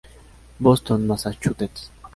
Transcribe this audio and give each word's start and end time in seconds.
Boston, 0.59 1.05
Massachusetts. 1.05 1.91